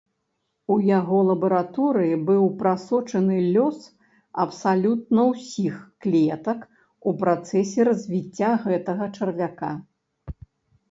У 0.75 0.75
яго 0.99 1.17
лабараторыі 1.31 2.15
быў 2.29 2.43
прасочаны 2.61 3.35
лёс 3.57 3.77
абсалютна 4.43 5.21
ўсіх 5.31 5.75
клетак 6.05 6.59
у 7.11 7.13
працэсе 7.25 7.79
развіцця 7.89 8.51
гэтага 8.65 9.09
чарвяка. 9.19 9.71